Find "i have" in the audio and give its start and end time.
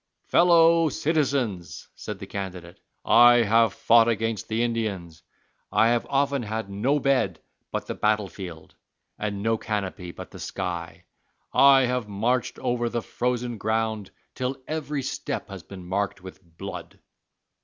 3.05-3.71, 5.71-6.07, 11.53-12.09